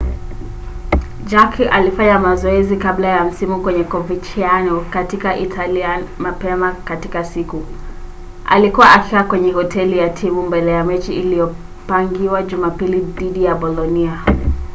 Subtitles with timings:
[1.27, 7.63] jarque alikuwa akifanya mazoezi kabla ya msimu kwenye coverciano katika italia mapema katika siku.
[8.45, 14.23] alikuwa akikaa kwenye hoteli ya timu mbele ya mechi iliyopangiwa jumapili dhidi ya bolonia